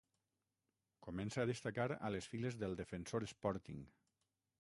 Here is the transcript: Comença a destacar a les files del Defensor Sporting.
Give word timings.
Comença 1.07 1.43
a 1.43 1.45
destacar 1.51 1.85
a 2.07 2.11
les 2.15 2.29
files 2.31 2.57
del 2.65 2.73
Defensor 2.79 3.27
Sporting. 3.33 3.85